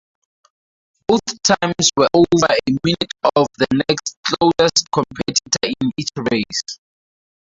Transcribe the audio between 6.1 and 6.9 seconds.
race.